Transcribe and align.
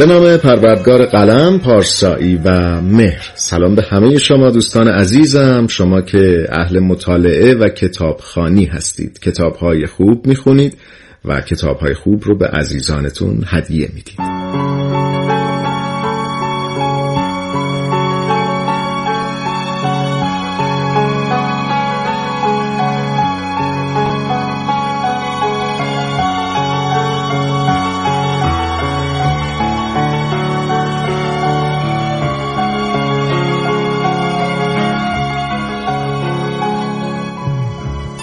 به 0.00 0.06
نام 0.06 0.36
پروردگار 0.36 1.06
قلم 1.06 1.58
پارسایی 1.58 2.40
و 2.44 2.80
مهر. 2.80 3.32
سلام 3.34 3.74
به 3.74 3.82
همه 3.82 4.18
شما 4.18 4.50
دوستان 4.50 4.88
عزیزم. 4.88 5.66
شما 5.66 6.00
که 6.00 6.46
اهل 6.52 6.78
مطالعه 6.78 7.54
و 7.54 7.68
کتابخانی 7.68 8.64
هستید. 8.64 9.18
کتابهای 9.18 9.86
خوب 9.86 10.26
می‌خونید 10.26 10.76
و 11.24 11.40
کتابهای 11.40 11.94
خوب 11.94 12.24
رو 12.24 12.38
به 12.38 12.46
عزیزانتون 12.46 13.44
هدیه 13.46 13.88
می‌دید 13.94 14.69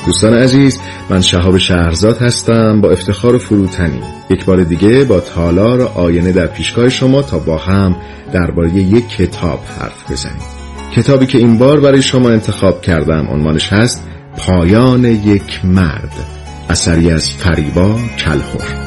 دوستان 0.07 0.33
عزیز 0.33 0.79
من 1.09 1.21
شهاب 1.21 1.57
شهرزاد 1.57 2.17
هستم 2.17 2.81
با 2.81 2.91
افتخار 2.91 3.35
و 3.35 3.39
فروتنی. 3.39 3.99
یک 4.29 4.45
بار 4.45 4.63
دیگه 4.63 5.03
با 5.03 5.19
تالار 5.19 5.81
آینه 5.81 6.31
در 6.31 6.47
پیشگاه 6.47 6.89
شما 6.89 7.21
تا 7.21 7.39
با 7.39 7.57
هم 7.57 7.95
درباره 8.33 8.73
یک 8.73 9.09
کتاب 9.09 9.59
حرف 9.79 10.11
بزنیم. 10.11 10.41
کتابی 10.95 11.25
که 11.25 11.37
این 11.37 11.57
بار 11.57 11.79
برای 11.79 12.01
شما 12.01 12.29
انتخاب 12.29 12.81
کردم 12.81 13.27
عنوانش 13.29 13.73
هست 13.73 14.07
پایان 14.37 15.05
یک 15.05 15.65
مرد 15.65 16.13
اثری 16.69 17.11
از 17.11 17.31
فریبا 17.31 17.95
کلهور 18.17 18.86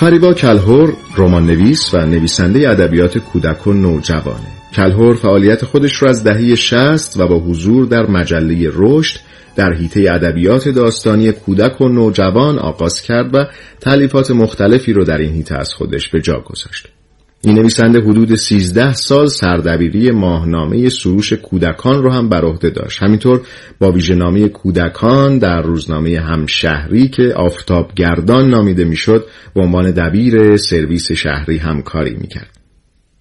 فریبا 0.00 0.34
کلهور 0.34 0.96
رمان 1.16 1.46
نویس 1.46 1.94
و 1.94 1.98
نویسنده 1.98 2.70
ادبیات 2.70 3.18
کودک 3.18 3.66
و 3.66 3.72
نوجوانه 3.72 4.46
کلهور 4.74 5.14
فعالیت 5.14 5.64
خودش 5.64 6.02
را 6.02 6.08
از 6.08 6.24
دهه 6.24 6.54
شست 6.54 7.20
و 7.20 7.26
با 7.26 7.38
حضور 7.38 7.86
در 7.86 8.06
مجله 8.06 8.70
رشد 8.74 9.20
در 9.56 9.72
حیطه 9.72 10.06
ادبیات 10.10 10.68
داستانی 10.68 11.32
کودک 11.32 11.80
و 11.80 11.88
نوجوان 11.88 12.58
آغاز 12.58 13.02
کرد 13.02 13.34
و 13.34 13.44
تعلیفات 13.80 14.30
مختلفی 14.30 14.92
رو 14.92 15.04
در 15.04 15.18
این 15.18 15.32
حیطه 15.32 15.54
از 15.54 15.74
خودش 15.74 16.08
به 16.08 16.20
جا 16.20 16.40
گذاشت. 16.40 16.88
این 17.42 17.58
نویسنده 17.58 18.00
حدود 18.00 18.34
13 18.34 18.92
سال 18.92 19.26
سردبیری 19.26 20.10
ماهنامه 20.10 20.88
سروش 20.88 21.32
کودکان 21.32 22.02
رو 22.02 22.12
هم 22.12 22.28
بر 22.28 22.44
عهده 22.44 22.70
داشت. 22.70 23.02
همینطور 23.02 23.40
با 23.78 23.92
ویژه‌نامه 23.92 24.48
کودکان 24.48 25.38
در 25.38 25.62
روزنامه 25.62 26.20
همشهری 26.20 27.08
که 27.08 27.32
آفتابگردان 27.36 28.50
نامیده 28.50 28.84
می‌شد 28.84 29.26
به 29.54 29.60
عنوان 29.60 29.90
دبیر 29.90 30.56
سرویس 30.56 31.12
شهری 31.12 31.56
همکاری 31.56 32.14
می‌کرد. 32.14 32.59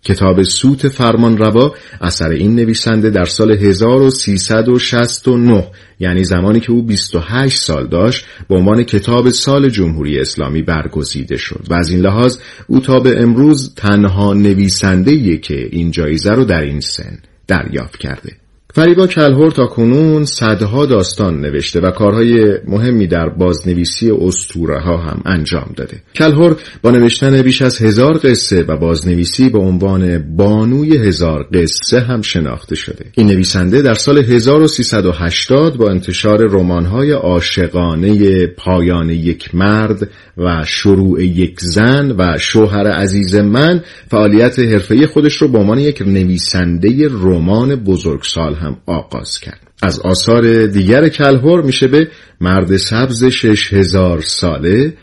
کتاب 0.04 0.44
سوت 0.44 0.88
فرمان 0.88 1.38
روا 1.38 1.76
اثر 2.02 2.30
این 2.30 2.56
نویسنده 2.56 3.10
در 3.10 3.26
سال 3.26 3.52
1369 3.52 5.68
یعنی 6.00 6.24
زمانی 6.24 6.60
که 6.60 6.72
او 6.72 6.84
28 6.84 7.58
سال 7.58 7.88
داشت 7.88 8.26
به 8.50 8.56
عنوان 8.56 8.84
کتاب 8.84 9.30
سال 9.30 9.70
جمهوری 9.70 10.20
اسلامی 10.20 10.62
برگزیده 10.62 11.38
شد 11.38 11.66
و 11.70 11.74
از 11.74 11.92
این 11.92 12.02
لحاظ 12.02 12.38
او 12.68 12.80
تا 12.80 13.00
به 13.00 13.22
امروز 13.22 13.76
تنها 13.76 14.34
نویسنده 14.34 15.38
که 15.38 15.70
این 15.72 15.92
جایزه 15.92 16.32
رو 16.32 16.44
در 16.44 16.62
این 16.62 16.80
سن 16.80 17.20
دریافت 17.48 17.98
کرده. 17.98 18.32
فریبا 18.74 19.07
کلهور 19.07 19.52
تا 19.52 19.66
کنون 19.66 20.25
صدها 20.25 20.85
داستان 20.85 21.41
نوشته 21.41 21.80
و 21.80 21.91
کارهای 21.91 22.57
مهمی 22.68 23.07
در 23.07 23.30
بازنویسی 23.30 24.12
استوره 24.12 24.80
ها 24.81 24.97
هم 24.97 25.22
انجام 25.25 25.74
داده. 25.75 25.97
کلهور 26.16 26.56
با 26.81 26.91
نوشتن 26.91 27.41
بیش 27.41 27.62
از 27.62 27.81
هزار 27.81 28.18
قصه 28.18 28.63
و 28.63 28.78
بازنویسی 28.78 29.50
به 29.50 29.59
عنوان 29.59 30.35
بانوی 30.38 30.97
هزار 30.97 31.47
قصه 31.53 32.00
هم 32.00 32.22
شناخته 32.22 32.75
شده. 32.75 33.06
این 33.13 33.28
نویسنده 33.28 33.81
در 33.81 33.94
سال 33.94 34.18
1380 34.18 35.78
با 35.78 35.90
انتشار 35.90 36.38
رمان‌های 36.50 37.12
عاشقانه 37.12 38.47
پایان 38.47 39.09
یک 39.09 39.56
مرد 39.56 40.09
و 40.38 40.63
شروع 40.66 41.24
یک 41.24 41.59
زن 41.59 42.16
و 42.18 42.38
شوهر 42.40 42.88
عزیز 42.88 43.35
من 43.35 43.84
فعالیت 44.12 44.59
حرفه‌ای 44.59 45.06
خودش 45.06 45.35
رو 45.35 45.47
به 45.47 45.58
عنوان 45.58 45.79
یک 45.79 46.02
نویسنده 46.02 47.08
رمان 47.08 47.75
بزرگسال 47.75 48.59
هم 48.59 48.78
آغاز 48.86 49.40
کرد. 49.40 49.72
از 49.84 50.00
آثار 50.00 50.66
دیگر 50.66 51.09
کلهور 51.09 51.62
میشه 51.62 51.88
به 51.88 52.08
مرد 52.42 52.78
سبز 52.78 53.25
شش 53.25 53.74
هزار 53.74 54.22
ساله 54.22 54.94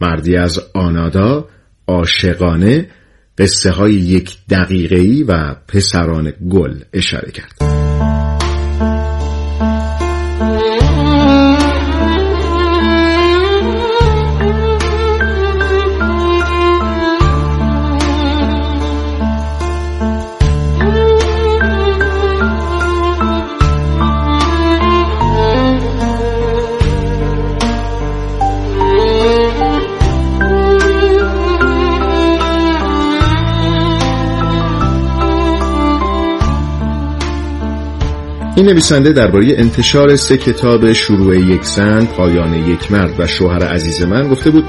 مردی 0.00 0.36
از 0.36 0.60
آنادا 0.74 1.48
عاشقانه 1.86 2.86
قصه 3.38 3.70
های 3.70 3.94
یک 3.94 4.36
دقیقه‌ای 4.50 5.22
و 5.22 5.54
پسران 5.68 6.32
گل 6.50 6.74
اشاره 6.92 7.30
کرد. 7.30 7.69
نویسنده 38.70 39.12
درباره 39.12 39.54
انتشار 39.58 40.16
سه 40.16 40.36
کتاب 40.36 40.92
شروع 40.92 41.36
یک 41.36 41.64
زن، 41.64 42.06
پایان 42.06 42.54
یک 42.54 42.92
مرد 42.92 43.20
و 43.20 43.26
شوهر 43.26 43.64
عزیز 43.64 44.02
من 44.02 44.28
گفته 44.28 44.50
بود 44.50 44.64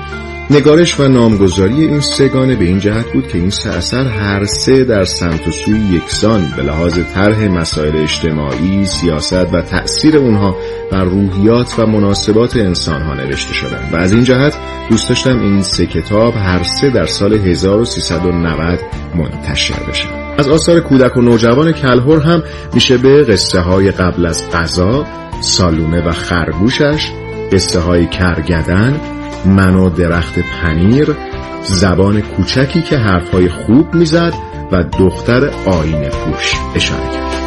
نگارش 0.50 1.00
و 1.00 1.08
نامگذاری 1.08 1.86
این 1.86 2.00
سگانه 2.00 2.56
به 2.56 2.66
این 2.66 2.80
جهت 2.80 3.06
بود 3.14 3.28
که 3.28 3.38
این 3.38 3.50
سه 3.50 3.70
اثر 3.70 4.08
هر 4.08 4.46
سه 4.46 4.84
در 4.84 5.04
سمت 5.04 5.48
و 5.48 5.52
سوی 5.52 5.80
یکسان 5.80 6.54
به 6.58 6.64
لحاظ 6.64 7.00
طرح 7.14 7.48
مسائل 7.48 7.98
اجتماعی، 7.98 8.86
سیاست 8.86 9.54
و 9.54 9.62
تأثیر 9.62 10.18
اونها 10.18 10.56
بر 10.92 11.04
روحیات 11.04 11.80
و 11.80 11.86
مناسبات 11.86 12.56
انسان 12.56 13.02
ها 13.02 13.14
نوشته 13.14 13.54
شدند 13.54 13.94
و 13.94 13.96
از 13.96 14.14
این 14.14 14.24
جهت 14.24 14.58
دوست 14.90 15.10
داشتم 15.10 15.40
این 15.40 15.62
سه 15.62 15.86
کتاب 15.86 16.34
هر 16.36 16.64
سه 16.64 16.90
در 16.90 17.06
سال 17.06 17.34
1390 17.34 18.80
منتشر 19.16 19.84
بشن. 19.90 20.21
از 20.38 20.50
آثار 20.50 20.80
کودک 20.80 21.18
و 21.18 21.22
نوجوان 21.22 21.72
کلهور 21.72 22.20
هم 22.20 22.44
میشه 22.74 22.98
به 22.98 23.24
قصه 23.24 23.60
های 23.60 23.92
قبل 23.92 24.26
از 24.26 24.52
غذا 24.52 25.06
سالومه 25.42 26.08
و 26.08 26.12
خرگوشش 26.12 27.12
قصه 27.52 27.80
های 27.80 28.08
کرگدن 28.08 29.00
من 29.46 29.76
و 29.76 29.90
درخت 29.90 30.40
پنیر 30.40 31.16
زبان 31.64 32.22
کوچکی 32.22 32.82
که 32.82 32.98
حرفهای 32.98 33.50
خوب 33.50 33.96
می‌زد 33.96 34.34
و 34.72 34.84
دختر 35.00 35.50
آینه 35.66 36.10
پوش 36.10 36.54
اشاره 36.76 37.12
کرد. 37.14 37.41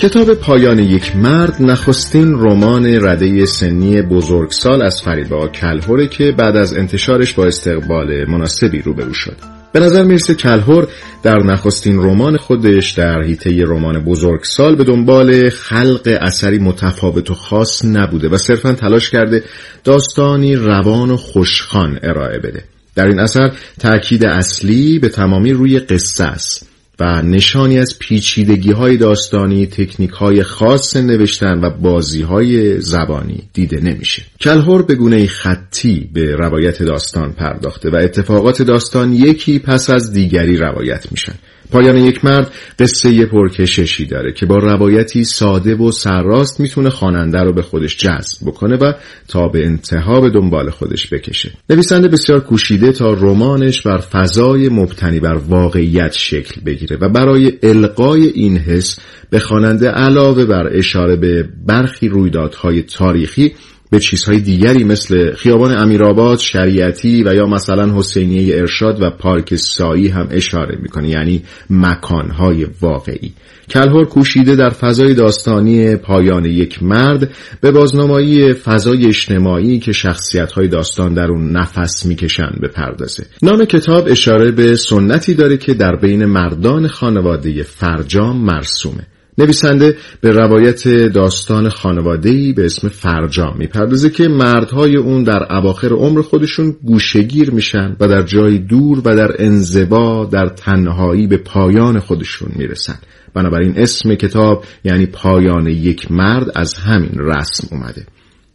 کتاب 0.00 0.34
پایان 0.34 0.78
یک 0.78 1.16
مرد 1.16 1.62
نخستین 1.62 2.32
رمان 2.32 2.86
رده 2.86 3.46
سنی 3.46 4.02
بزرگسال 4.02 4.82
از 4.82 5.02
فریبا 5.02 5.48
کلهوره 5.48 6.08
که 6.08 6.32
بعد 6.32 6.56
از 6.56 6.74
انتشارش 6.74 7.32
با 7.32 7.46
استقبال 7.46 8.24
مناسبی 8.28 8.82
روبرو 8.82 9.14
شد. 9.14 9.36
به 9.72 9.80
نظر 9.80 10.02
می‌رسه 10.02 10.34
کلهور 10.34 10.88
در 11.22 11.38
نخستین 11.38 11.96
رمان 11.98 12.36
خودش 12.36 12.90
در 12.90 13.22
حیطه 13.22 13.64
رمان 13.64 14.04
بزرگسال 14.04 14.76
به 14.76 14.84
دنبال 14.84 15.50
خلق 15.50 16.18
اثری 16.20 16.58
متفاوت 16.58 17.30
و 17.30 17.34
خاص 17.34 17.84
نبوده 17.84 18.28
و 18.28 18.36
صرفا 18.36 18.72
تلاش 18.72 19.10
کرده 19.10 19.44
داستانی 19.84 20.56
روان 20.56 21.10
و 21.10 21.16
خوشخان 21.16 21.98
ارائه 22.02 22.38
بده. 22.38 22.64
در 22.94 23.06
این 23.06 23.20
اثر 23.20 23.52
تأکید 23.78 24.24
اصلی 24.24 24.98
به 24.98 25.08
تمامی 25.08 25.52
روی 25.52 25.78
قصه 25.78 26.24
است. 26.24 26.69
و 27.00 27.22
نشانی 27.22 27.78
از 27.78 27.98
پیچیدگی 27.98 28.72
های 28.72 28.96
داستانی 28.96 29.66
تکنیک 29.66 30.10
های 30.10 30.42
خاص 30.42 30.96
نوشتن 30.96 31.64
و 31.64 31.70
بازی 31.70 32.22
های 32.22 32.80
زبانی 32.80 33.42
دیده 33.52 33.80
نمیشه. 33.80 34.22
کلهور 34.40 34.82
به 34.82 34.94
گونه 34.94 35.26
خطی 35.26 36.10
به 36.12 36.36
روایت 36.36 36.82
داستان 36.82 37.32
پرداخته 37.32 37.90
و 37.90 37.96
اتفاقات 37.96 38.62
داستان 38.62 39.12
یکی 39.12 39.58
پس 39.58 39.90
از 39.90 40.12
دیگری 40.12 40.56
روایت 40.56 41.06
میشن. 41.10 41.34
پایان 41.72 41.96
یک 41.96 42.24
مرد 42.24 42.52
قصه 42.78 43.26
پرکششی 43.26 44.06
داره 44.06 44.32
که 44.32 44.46
با 44.46 44.56
روایتی 44.56 45.24
ساده 45.24 45.74
و 45.74 45.90
سرراست 45.90 46.60
می‌تونه 46.60 46.90
خواننده 46.90 47.38
رو 47.38 47.52
به 47.52 47.62
خودش 47.62 47.96
جذب 47.96 48.46
بکنه 48.46 48.76
و 48.76 48.92
تا 49.28 49.48
به 49.48 49.66
انتها 49.66 50.20
به 50.20 50.30
دنبال 50.30 50.70
خودش 50.70 51.12
بکشه. 51.12 51.52
نویسنده 51.70 52.08
بسیار 52.08 52.40
کوشیده 52.40 52.92
تا 52.92 53.12
رمانش 53.12 53.82
بر 53.82 53.98
فضای 53.98 54.68
مبتنی 54.68 55.20
بر 55.20 55.34
واقعیت 55.34 56.12
شکل 56.12 56.60
بگیره 56.60 56.96
و 57.00 57.08
برای 57.08 57.52
القای 57.62 58.26
این 58.26 58.56
حس 58.56 58.98
به 59.30 59.38
خواننده 59.38 59.88
علاوه 59.88 60.44
بر 60.44 60.68
اشاره 60.72 61.16
به 61.16 61.48
برخی 61.66 62.08
رویدادهای 62.08 62.82
تاریخی 62.82 63.52
به 63.90 64.00
چیزهای 64.00 64.40
دیگری 64.40 64.84
مثل 64.84 65.34
خیابان 65.34 65.76
امیرآباد 65.78 66.38
شریعتی 66.38 67.22
و 67.22 67.34
یا 67.34 67.46
مثلا 67.46 67.98
حسینیه 67.98 68.56
ارشاد 68.56 69.02
و 69.02 69.10
پارک 69.10 69.54
سایی 69.54 70.08
هم 70.08 70.28
اشاره 70.30 70.78
می‌کنه 70.82 71.08
یعنی 71.08 71.42
مکانهای 71.70 72.66
واقعی. 72.80 73.32
کلهور 73.70 74.04
کوشیده 74.04 74.56
در 74.56 74.70
فضای 74.70 75.14
داستانی 75.14 75.96
پایان 75.96 76.44
یک 76.44 76.82
مرد 76.82 77.30
به 77.60 77.70
بازنمایی 77.70 78.52
فضای 78.52 79.06
اجتماعی 79.06 79.78
که 79.78 79.92
شخصیتهای 79.92 80.68
داستان 80.68 81.14
در 81.14 81.30
اون 81.30 81.50
نفس 81.56 82.06
می‌کشن 82.06 82.50
پردازه 82.74 83.26
نام 83.42 83.64
کتاب 83.64 84.08
اشاره 84.08 84.50
به 84.50 84.76
سنتی 84.76 85.34
داره 85.34 85.56
که 85.56 85.74
در 85.74 85.96
بین 85.96 86.24
مردان 86.24 86.88
خانواده 86.88 87.62
فرجام 87.62 88.36
مرسومه. 88.36 89.06
نویسنده 89.40 89.96
به 90.20 90.30
روایت 90.30 90.88
داستان 90.88 91.68
خانواده‌ای 91.68 92.52
به 92.52 92.64
اسم 92.64 92.88
فرجام 92.88 93.56
می‌پردازه 93.58 94.10
که 94.10 94.28
مردهای 94.28 94.96
اون 94.96 95.22
در 95.22 95.56
اواخر 95.56 95.92
عمر 95.92 96.22
خودشون 96.22 96.76
گوشگیر 96.84 97.50
میشن 97.50 97.96
و 98.00 98.08
در 98.08 98.22
جای 98.22 98.58
دور 98.58 98.98
و 98.98 99.16
در 99.16 99.34
انزوا 99.38 100.24
در 100.24 100.46
تنهایی 100.46 101.26
به 101.26 101.36
پایان 101.36 101.98
خودشون 101.98 102.48
می‌رسن. 102.56 102.98
بنابراین 103.34 103.72
اسم 103.76 104.14
کتاب 104.14 104.64
یعنی 104.84 105.06
پایان 105.06 105.66
یک 105.66 106.12
مرد 106.12 106.46
از 106.54 106.74
همین 106.74 107.18
رسم 107.18 107.68
اومده. 107.70 108.06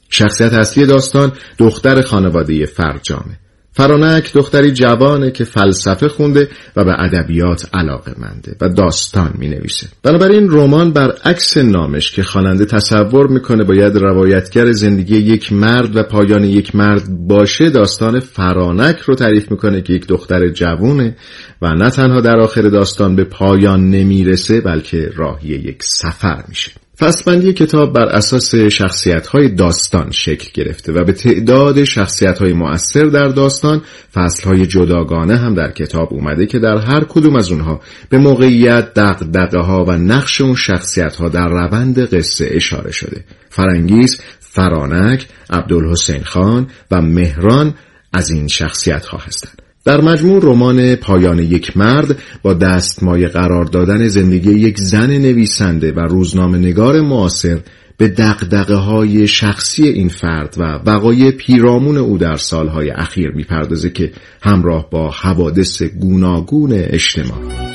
شخصیت 0.10 0.54
اصلی 0.54 0.86
داستان 0.86 1.32
دختر 1.58 2.02
خانواده 2.02 2.66
فرجامه. 2.66 3.40
فرانک 3.78 4.34
دختری 4.34 4.72
جوانه 4.72 5.32
که 5.32 5.44
فلسفه 5.44 6.08
خونده 6.08 6.50
و 6.76 6.84
به 6.84 6.96
ادبیات 7.00 7.70
علاقه 7.74 8.12
منده 8.18 8.56
و 8.62 8.70
داستان 8.70 9.34
می 9.38 9.50
نویسه 9.50 9.88
بنابراین 10.04 10.48
رمان 10.52 10.94
برعکس 10.94 11.58
نامش 11.58 12.12
که 12.12 12.24
خواننده 12.24 12.66
تصور 12.66 13.28
می‌کنه 13.28 13.64
باید 13.64 13.96
روایتگر 13.96 14.72
زندگی 14.72 15.18
یک 15.18 15.54
مرد 15.54 15.96
و 15.96 16.04
پایان 16.04 16.44
یک 16.44 16.76
مرد 16.76 17.04
باشه 17.28 17.70
داستان 17.70 18.20
فرانک 18.20 19.00
رو 19.00 19.16
تعریف 19.16 19.52
می‌کنه 19.52 19.82
که 19.82 19.94
یک 19.94 20.08
دختر 20.08 20.48
جوونه 20.48 21.16
و 21.62 21.74
نه 21.74 21.90
تنها 21.90 22.22
در 22.22 22.40
آخر 22.40 22.62
داستان 22.62 23.16
به 23.16 23.24
پایان 23.24 23.90
نمی‌رسه 23.90 24.62
بلکه 24.62 25.10
راهی 25.16 25.50
یک 25.50 25.84
سفر 25.84 26.44
میشه. 26.48 26.72
فصلبندی 27.00 27.54
کتاب 27.54 27.94
بر 27.94 28.06
اساس 28.06 28.56
شخصیت 28.56 29.28
های 29.28 29.50
داستان 29.50 30.12
شکل 30.12 30.50
گرفته 30.54 30.94
و 30.94 31.04
به 31.04 31.14
تعداد 31.14 31.84
شخصیت 31.84 32.40
های 32.40 32.54
مؤثر 32.54 33.04
در 33.04 33.28
داستان 33.28 33.82
فصل 34.14 34.50
های 34.50 34.66
جداگانه 34.66 35.38
هم 35.38 35.54
در 35.54 35.72
کتاب 35.72 36.14
اومده 36.14 36.46
که 36.46 36.60
در 36.60 36.78
هر 36.78 37.04
کدوم 37.04 37.36
از 37.36 37.52
اونها 37.52 37.82
به 38.10 38.18
موقعیت 38.18 38.94
دقدقه 38.94 39.60
ها 39.60 39.86
و 39.86 39.92
نقش 39.92 40.42
اون 40.42 40.56
شخصیت 40.56 41.16
ها 41.16 41.30
در 41.30 41.50
روند 41.50 42.16
قصه 42.16 42.48
اشاره 42.52 42.92
شده 42.92 43.24
فرانگیز، 43.50 44.22
فرانک، 44.40 45.28
عبدالحسین 45.50 46.24
خان 46.24 46.68
و 46.92 47.02
مهران 47.02 47.74
از 48.14 48.30
این 48.30 48.48
شخصیت 48.48 49.06
ها 49.06 49.18
هستند. 49.18 49.65
در 49.86 50.02
مجموع 50.02 50.40
رمان 50.44 50.96
پایان 50.96 51.40
یک 51.40 51.78
مرد 51.78 52.18
با 52.44 52.54
دستمایه 52.54 53.28
قرار 53.28 53.66
دادن 53.66 54.08
زندگی 54.08 54.52
یک 54.52 54.78
زن 54.78 55.12
نویسنده 55.12 55.92
و 55.92 56.00
روزنامه 56.00 56.58
نگار 56.58 57.02
معاصر 57.02 57.60
به 57.98 58.08
دقدقه 58.08 58.76
های 58.76 59.28
شخصی 59.28 59.84
این 59.84 60.08
فرد 60.08 60.56
و 60.58 60.80
وقایع 60.86 61.32
پیرامون 61.32 61.98
او 61.98 62.18
در 62.18 62.36
سالهای 62.36 62.90
اخیر 62.90 63.32
می‌پردازه 63.32 63.90
که 63.90 64.12
همراه 64.42 64.90
با 64.90 65.12
حوادث 65.12 65.82
گوناگون 65.82 66.72
اجتماع 66.74 67.75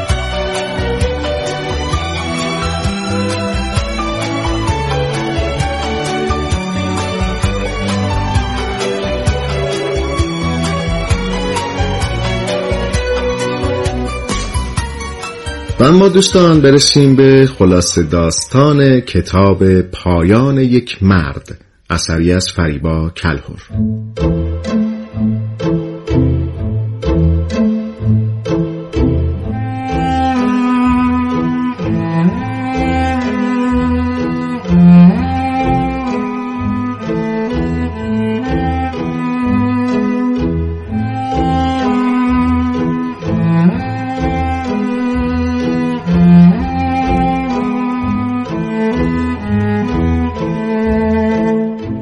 و 15.81 15.83
اما 15.83 16.07
دوستان 16.07 16.61
برسیم 16.61 17.15
به 17.15 17.49
خلاص 17.59 17.97
داستان 17.97 18.99
کتاب 18.99 19.81
پایان 19.81 20.57
یک 20.57 21.03
مرد 21.03 21.61
اثری 21.89 22.33
از 22.33 22.51
فریبا 22.51 23.09
کلهور 23.09 23.61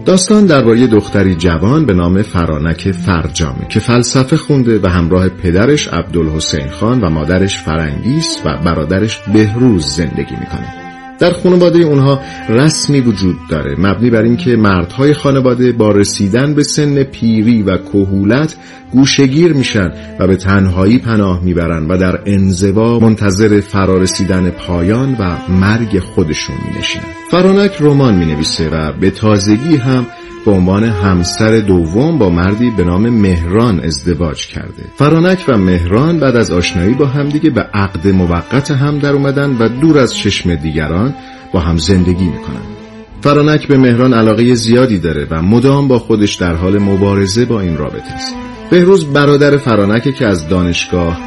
داستان 0.10 0.46
درباره 0.46 0.88
دختری 0.88 1.36
جوان 1.36 1.86
به 1.86 1.94
نام 1.94 2.22
فرانک 2.22 2.92
فرجامه 2.92 3.68
که 3.70 3.80
فلسفه 3.80 4.38
خونده 4.38 4.80
و 4.80 4.88
همراه 4.88 5.30
پدرش 5.30 5.88
عبدالحسین 5.88 6.70
خان 6.70 7.02
و 7.02 7.10
مادرش 7.10 7.60
فرنگیس 7.60 8.42
و 8.46 8.58
برادرش 8.66 9.20
بهروز 9.34 9.86
زندگی 9.86 10.36
می‌کنه. 10.40 10.79
در 11.20 11.32
خانواده 11.32 11.80
اونها 11.80 12.20
رسمی 12.50 13.02
وجود 13.02 13.36
داره. 13.50 13.76
مبنی 13.80 14.10
بر 14.10 14.22
اینکه 14.22 14.56
مردهای 14.56 15.14
خانواده 15.14 15.72
با 15.72 15.92
رسیدن 15.92 16.54
به 16.54 16.64
سن 16.64 17.04
پیری 17.04 17.64
و 17.64 17.78
کهولت 17.78 18.56
گوشگیر 18.92 19.54
میشن 19.54 19.92
و 20.20 20.28
به 20.28 20.36
تنهایی 20.36 20.98
پناه 20.98 21.44
می‌برن 21.44 21.88
و 21.88 21.98
در 21.98 22.20
انزوا 22.26 23.00
منتظر 23.00 23.62
فرارسیدن 23.62 24.50
پایان 24.50 25.18
و 25.20 25.38
مرگ 25.52 26.00
خودشون 26.00 26.56
مینشینن. 26.74 27.06
فرانک 27.32 27.78
رمان 27.80 28.16
می‌نویسه 28.16 28.70
و 28.70 28.92
به 29.02 29.12
تازگی 29.12 29.76
هم 29.76 30.06
به 30.46 30.52
عنوان 30.52 30.84
همسر 30.84 31.60
دوم 31.60 32.18
با 32.18 32.30
مردی 32.30 32.70
به 32.70 32.84
نام 32.84 33.10
مهران 33.10 33.80
ازدواج 33.80 34.48
کرده. 34.48 34.84
فرانک 34.96 35.46
و 35.48 35.58
مهران 35.58 36.20
بعد 36.20 36.36
از 36.36 36.52
آشنایی 36.52 36.94
با 36.94 37.06
همدیگه 37.06 37.50
به 37.50 37.62
عقد 37.62 38.08
موقت 38.08 38.72
هم 38.72 39.00
در 39.00 39.14
اومدن 39.14 39.58
و 39.60 39.70
دور 39.70 39.98
از 40.00 40.16
چشم 40.16 40.56
دیگران 40.56 41.16
با 41.54 41.60
هم 41.60 41.78
زندگی 41.78 42.26
می‌کنن. 42.26 42.80
فرانک 43.22 43.68
به 43.68 43.78
مهران 43.78 44.14
علاقه 44.14 44.56
زیادی 44.56 45.00
داره 45.00 45.28
و 45.32 45.42
مدام 45.42 45.88
با 45.88 46.00
خودش 46.00 46.36
در 46.36 46.56
حال 46.56 46.80
مبارزه 46.80 47.46
با 47.46 47.62
این 47.62 47.78
رابطه 47.78 48.14
است. 48.14 48.36
بهروز 48.70 49.06
برادر 49.06 49.58
فرانک 49.58 50.16
که 50.16 50.26
از 50.26 50.50
دانشگاه 50.50 51.18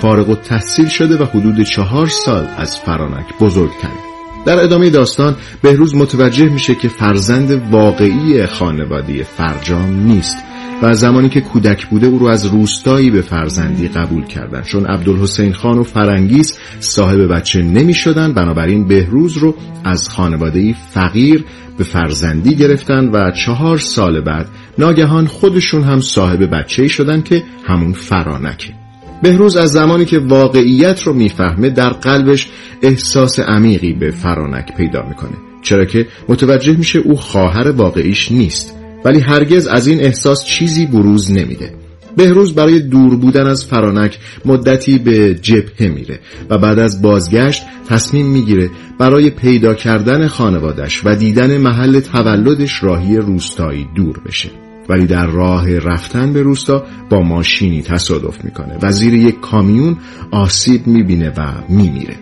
فارغ 0.00 0.28
و 0.28 0.34
تحصیل 0.34 0.88
شده 0.88 1.16
و 1.18 1.24
حدود 1.24 1.62
چهار 1.62 2.06
سال 2.06 2.46
از 2.56 2.78
فرانک 2.78 3.26
بزرگتره. 3.40 4.11
در 4.46 4.64
ادامه 4.64 4.90
داستان 4.90 5.36
بهروز 5.62 5.94
متوجه 5.94 6.48
میشه 6.48 6.74
که 6.74 6.88
فرزند 6.88 7.72
واقعی 7.72 8.46
خانواده 8.46 9.22
فرجام 9.22 10.06
نیست 10.06 10.36
و 10.82 10.94
زمانی 10.94 11.28
که 11.28 11.40
کودک 11.40 11.86
بوده 11.86 12.06
او 12.06 12.18
رو 12.18 12.26
از 12.26 12.46
روستایی 12.46 13.10
به 13.10 13.22
فرزندی 13.22 13.88
قبول 13.88 14.26
کردن. 14.26 14.62
چون 14.62 14.86
عبدالحسین 14.86 15.52
خان 15.52 15.78
و 15.78 15.82
فرنگیز 15.82 16.58
صاحب 16.80 17.34
بچه 17.34 17.62
نمی 17.62 17.94
شدن 17.94 18.32
بنابراین 18.32 18.88
بهروز 18.88 19.36
رو 19.36 19.54
از 19.84 20.08
خانواده 20.08 20.74
فقیر 20.90 21.44
به 21.78 21.84
فرزندی 21.84 22.54
گرفتن 22.54 23.08
و 23.08 23.30
چهار 23.30 23.78
سال 23.78 24.20
بعد 24.20 24.46
ناگهان 24.78 25.26
خودشون 25.26 25.82
هم 25.84 26.00
صاحب 26.00 26.44
بچه 26.44 26.88
شدن 26.88 27.22
که 27.22 27.42
همون 27.66 27.92
فرانکه. 27.92 28.81
بهروز 29.22 29.56
از 29.56 29.70
زمانی 29.70 30.04
که 30.04 30.18
واقعیت 30.18 31.02
رو 31.02 31.12
می‌فهمه 31.12 31.70
در 31.70 31.90
قلبش 31.90 32.48
احساس 32.82 33.40
عمیقی 33.40 33.92
به 33.92 34.10
فرانک 34.10 34.76
پیدا 34.76 35.02
می‌کنه. 35.08 35.36
چرا 35.62 35.84
که 35.84 36.06
متوجه 36.28 36.76
میشه 36.76 36.98
او 36.98 37.16
خواهر 37.16 37.70
واقعیش 37.70 38.32
نیست 38.32 38.74
ولی 39.04 39.20
هرگز 39.20 39.66
از 39.66 39.86
این 39.86 40.00
احساس 40.00 40.44
چیزی 40.44 40.86
بروز 40.86 41.30
نمیده. 41.32 41.74
بهروز 42.16 42.54
برای 42.54 42.80
دور 42.80 43.16
بودن 43.16 43.46
از 43.46 43.64
فرانک 43.66 44.18
مدتی 44.44 44.98
به 44.98 45.34
جبهه 45.34 45.88
میره 45.88 46.20
و 46.50 46.58
بعد 46.58 46.78
از 46.78 47.02
بازگشت 47.02 47.62
تصمیم 47.88 48.26
می‌گیره 48.26 48.70
برای 48.98 49.30
پیدا 49.30 49.74
کردن 49.74 50.26
خانوادش 50.26 51.02
و 51.04 51.14
دیدن 51.14 51.58
محل 51.58 52.00
تولدش 52.00 52.82
راهی 52.82 53.16
روستایی 53.16 53.86
دور 53.94 54.20
بشه. 54.26 54.50
ولی 54.92 55.06
در 55.06 55.26
راه 55.26 55.78
رفتن 55.78 56.32
به 56.32 56.42
روستا 56.42 56.84
با 57.10 57.20
ماشینی 57.20 57.82
تصادف 57.82 58.44
می‌کنه. 58.44 58.78
و 58.82 58.92
زیر 58.92 59.14
یک 59.14 59.40
کامیون 59.40 59.96
آسیب 60.30 60.86
می‌بینه 60.86 61.32
و 61.36 61.52
میمیره. 61.68 62.16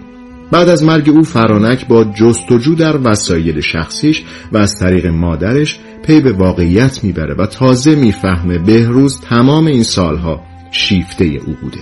بعد 0.50 0.68
از 0.68 0.84
مرگ 0.84 1.10
او 1.10 1.22
فرانک 1.22 1.86
با 1.88 2.04
جستجو 2.04 2.74
در 2.74 2.96
وسایل 3.04 3.60
شخصیش 3.60 4.24
و 4.52 4.56
از 4.56 4.78
طریق 4.78 5.06
مادرش 5.06 5.80
پی 6.06 6.20
به 6.20 6.32
واقعیت 6.32 7.04
می‌بره 7.04 7.34
و 7.34 7.46
تازه 7.46 7.94
می‌فهمه 7.94 8.58
بهروز 8.58 9.20
تمام 9.20 9.66
این 9.66 9.82
سالها 9.82 10.42
شیفته 10.70 11.24
او 11.24 11.56
بوده. 11.62 11.80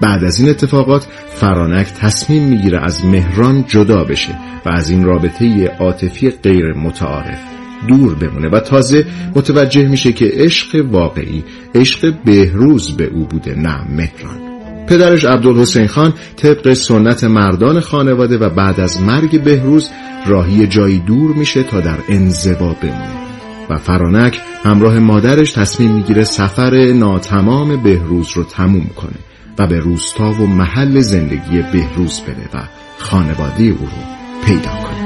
بعد 0.00 0.24
از 0.24 0.40
این 0.40 0.48
اتفاقات 0.48 1.06
فرانک 1.34 1.86
تصمیم 1.86 2.48
می‌گیره 2.48 2.80
از 2.84 3.04
مهران 3.04 3.64
جدا 3.68 4.04
بشه 4.04 4.38
و 4.66 4.68
از 4.68 4.90
این 4.90 5.04
رابطه 5.04 5.76
عاطفی 5.80 6.30
غیر 6.30 6.72
متعارف 6.72 7.55
دور 7.88 8.14
بمونه 8.14 8.48
و 8.48 8.60
تازه 8.60 9.06
متوجه 9.34 9.88
میشه 9.88 10.12
که 10.12 10.30
عشق 10.34 10.86
واقعی 10.90 11.44
عشق 11.74 12.14
بهروز 12.24 12.96
به 12.96 13.04
او 13.04 13.24
بوده 13.24 13.54
نه 13.54 13.84
مهران. 13.90 14.46
پدرش 14.86 15.24
عبدالحسین 15.24 15.86
خان 15.86 16.14
طبق 16.36 16.72
سنت 16.72 17.24
مردان 17.24 17.80
خانواده 17.80 18.38
و 18.38 18.48
بعد 18.48 18.80
از 18.80 19.02
مرگ 19.02 19.42
بهروز 19.42 19.90
راهی 20.26 20.66
جایی 20.66 20.98
دور 20.98 21.36
میشه 21.36 21.62
تا 21.62 21.80
در 21.80 21.98
انزوا 22.08 22.76
بمونه. 22.82 23.26
و 23.70 23.76
فرانک 23.76 24.40
همراه 24.64 24.98
مادرش 24.98 25.52
تصمیم 25.52 25.94
می‌گیره 25.94 26.24
سفر 26.24 26.92
ناتمام 26.92 27.82
بهروز 27.82 28.28
رو 28.34 28.44
تموم 28.44 28.90
کنه 28.96 29.18
و 29.58 29.66
به 29.66 29.80
روستا 29.80 30.30
و 30.30 30.46
محل 30.46 31.00
زندگی 31.00 31.62
بهروز 31.72 32.20
بره 32.20 32.48
و 32.62 32.68
خانواده 32.98 33.64
او 33.64 33.86
رو 33.86 34.46
پیدا 34.46 34.70
کنه. 34.70 35.05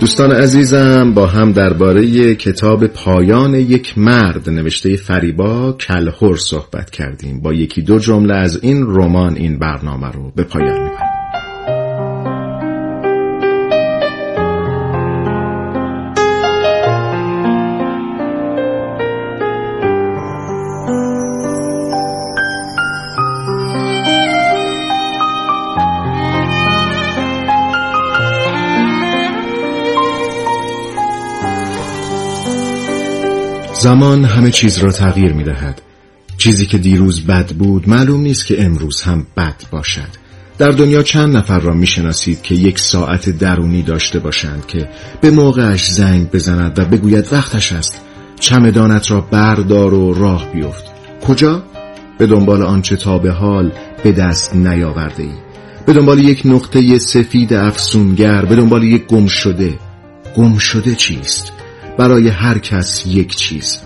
دوستان 0.00 0.32
عزیزم 0.32 1.14
با 1.14 1.26
هم 1.26 1.52
درباره 1.52 2.34
کتاب 2.34 2.86
پایان 2.86 3.54
یک 3.54 3.98
مرد 3.98 4.50
نوشته 4.50 4.96
فریبا 4.96 5.72
کلهور 5.72 6.36
صحبت 6.36 6.90
کردیم. 6.90 7.40
با 7.40 7.52
یکی 7.52 7.82
دو 7.82 7.98
جمله 7.98 8.34
از 8.34 8.58
این 8.62 8.86
رمان 8.86 9.36
این 9.36 9.58
برنامه 9.58 10.10
رو 10.10 10.32
به 10.36 10.44
پایان 10.44 10.95
زمان 33.80 34.24
همه 34.24 34.50
چیز 34.50 34.78
را 34.78 34.90
تغییر 34.90 35.32
می 35.32 35.44
دهد. 35.44 35.82
چیزی 36.36 36.66
که 36.66 36.78
دیروز 36.78 37.26
بد 37.26 37.52
بود 37.52 37.88
معلوم 37.88 38.20
نیست 38.20 38.46
که 38.46 38.64
امروز 38.64 39.02
هم 39.02 39.26
بد 39.36 39.62
باشد. 39.70 40.08
در 40.58 40.70
دنیا 40.70 41.02
چند 41.02 41.36
نفر 41.36 41.58
را 41.58 41.74
می 41.74 41.86
شناسید 41.86 42.42
که 42.42 42.54
یک 42.54 42.78
ساعت 42.78 43.30
درونی 43.30 43.82
داشته 43.82 44.18
باشند 44.18 44.66
که 44.66 44.88
به 45.20 45.30
موقعش 45.30 45.90
زنگ 45.90 46.30
بزند 46.30 46.78
و 46.78 46.84
بگوید 46.84 47.32
وقتش 47.32 47.72
است 47.72 48.00
چمدانت 48.40 49.10
را 49.10 49.20
بردار 49.20 49.94
و 49.94 50.14
راه 50.14 50.52
بیفت 50.52 50.84
کجا؟ 51.26 51.62
به 52.18 52.26
دنبال 52.26 52.62
آنچه 52.62 52.96
تا 52.96 53.18
به 53.18 53.30
حال 53.30 53.72
به 54.04 54.12
دست 54.12 54.56
نیاورده 54.56 55.22
ای 55.22 55.34
به 55.86 55.92
دنبال 55.92 56.18
یک 56.18 56.42
نقطه 56.44 56.98
سفید 56.98 57.54
افسونگر 57.54 58.44
به 58.44 58.56
دنبال 58.56 58.84
یک 58.84 59.06
گم 59.06 59.26
شده 59.26 59.78
گم 60.36 60.58
شده 60.58 60.94
چیست؟ 60.94 61.55
برای 61.98 62.28
هر 62.28 62.58
کس 62.58 63.06
یک 63.06 63.36
چیز. 63.36 63.78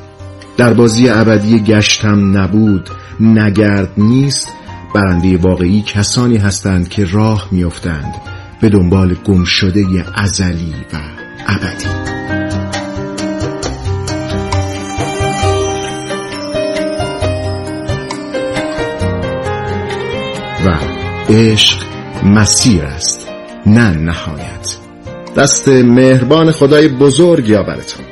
در 0.57 0.75
بازی 0.75 1.09
ابدی 1.09 1.59
گشتم 1.59 2.39
نبود 2.39 2.91
نگرد 3.21 3.93
نیست. 3.97 4.49
برنده 4.95 5.37
واقعی 5.37 5.83
کسانی 5.83 6.37
هستند 6.37 6.89
که 6.89 7.05
راه 7.05 7.49
میافتند 7.51 8.15
به 8.61 8.69
دنبال 8.69 9.15
گم 9.15 9.45
شده 9.45 9.85
ازلی 10.15 10.75
و 10.93 10.97
ابدی. 11.47 11.87
و 20.67 20.79
عشق 21.33 21.83
مسیر 22.25 22.85
است 22.85 23.29
نه 23.67 23.91
نهایت. 23.91 24.77
دست 25.37 25.69
مهربان 25.69 26.51
خدای 26.51 26.89
بزرگ 26.89 27.49
یا 27.49 27.63
برتون 27.63 28.10